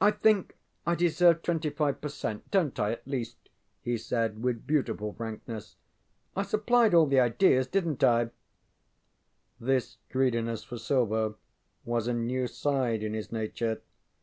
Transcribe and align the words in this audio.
ŌĆ£I 0.00 0.18
think 0.20 0.56
I 0.86 0.94
deserve 0.94 1.42
twenty 1.42 1.68
five 1.68 2.00
per 2.00 2.08
cent., 2.08 2.50
donŌĆÖt 2.50 2.78
I, 2.82 2.92
at 2.92 3.06
least, 3.06 3.36
ŌĆØ 3.44 3.48
he 3.82 3.98
said, 3.98 4.42
with 4.42 4.66
beautiful 4.66 5.12
frankness. 5.12 5.76
ŌĆ£I 6.34 6.44
supplied 6.46 6.94
all 6.94 7.04
the 7.06 7.20
ideas, 7.20 7.68
didnŌĆÖt 7.68 8.04
I?ŌĆØ 8.04 8.30
This 9.60 9.98
greediness 10.08 10.64
for 10.64 10.78
silver 10.78 11.34
was 11.84 12.08
a 12.08 12.14
new 12.14 12.46
side 12.46 13.02
in 13.02 13.12
his 13.12 13.30
nature. 13.30 13.82